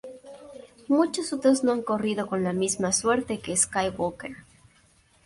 [0.87, 4.35] Muchos otros no han corrido con la misma suerte que Skywalker.